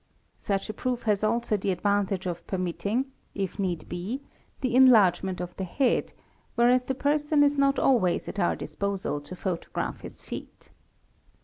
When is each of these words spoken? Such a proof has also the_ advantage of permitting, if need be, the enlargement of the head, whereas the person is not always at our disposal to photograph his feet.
Such 0.39 0.67
a 0.67 0.73
proof 0.73 1.03
has 1.03 1.23
also 1.23 1.57
the_ 1.57 1.67
advantage 1.71 2.25
of 2.25 2.47
permitting, 2.47 3.11
if 3.35 3.59
need 3.59 3.87
be, 3.87 4.23
the 4.61 4.73
enlargement 4.75 5.39
of 5.39 5.55
the 5.57 5.63
head, 5.63 6.11
whereas 6.55 6.85
the 6.85 6.95
person 6.95 7.43
is 7.43 7.55
not 7.55 7.77
always 7.77 8.27
at 8.27 8.39
our 8.39 8.55
disposal 8.55 9.21
to 9.21 9.35
photograph 9.35 10.01
his 10.01 10.23
feet. 10.23 10.71